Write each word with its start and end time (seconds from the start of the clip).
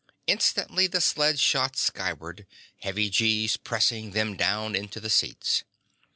Instantly, 0.25 0.87
the 0.87 0.99
sled 0.99 1.39
shot 1.39 1.77
skyward, 1.77 2.47
heavy 2.79 3.07
G's 3.07 3.55
pressing 3.55 4.13
them 4.13 4.35
down 4.35 4.73
into 4.73 4.99
the 4.99 5.11
seats. 5.11 5.63